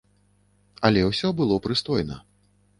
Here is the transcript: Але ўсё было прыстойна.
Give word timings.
Але 0.89 1.05
ўсё 1.11 1.33
было 1.43 1.61
прыстойна. 1.69 2.21